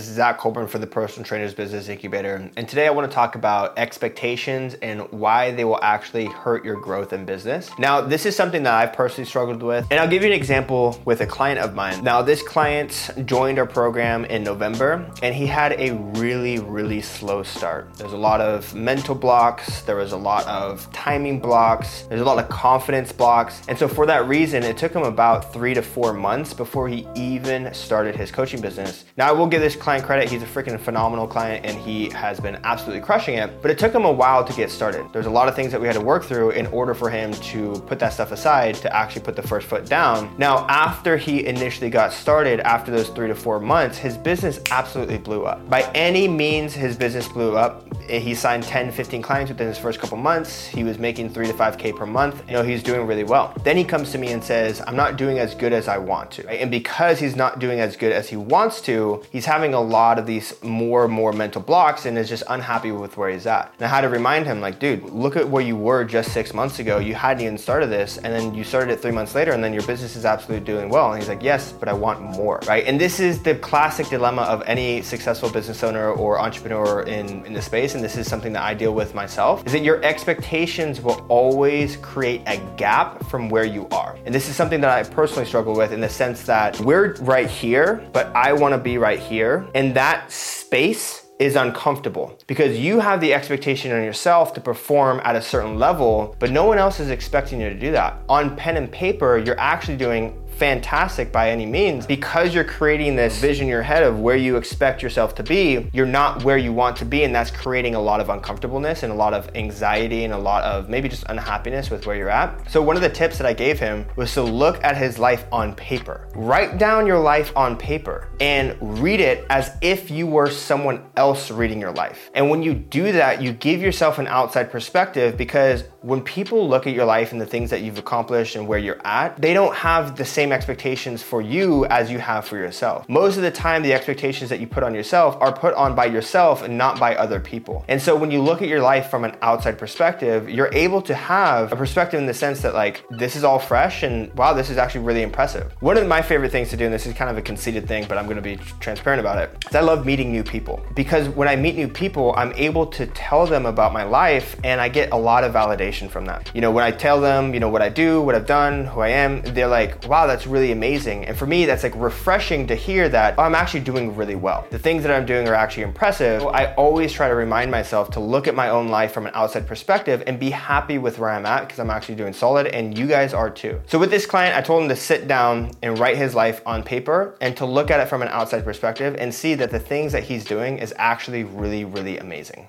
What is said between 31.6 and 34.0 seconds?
and he has been absolutely crushing it. But it took